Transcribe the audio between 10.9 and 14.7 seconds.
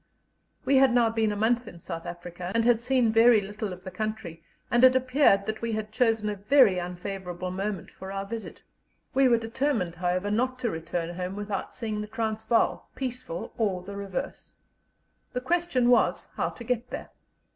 home without seeing the Transvaal, peaceful or the reverse.